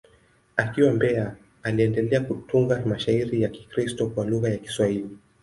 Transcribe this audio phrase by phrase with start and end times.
[0.57, 5.17] Akiwa Mbeya, aliendelea kutunga mashairi ya Kikristo kwa lugha ya Kiswahili.